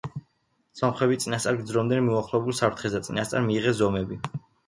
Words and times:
სომხები 0.79 1.17
წინასწარ 1.25 1.59
გრძნობდნენ 1.59 2.01
მოახლოებულ 2.07 2.57
საფრთხეს 2.61 2.95
და 2.97 3.03
წინასწარ 3.09 3.47
მიიღეს 3.51 3.79
ზომები. 3.85 4.19